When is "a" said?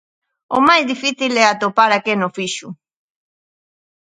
1.97-1.99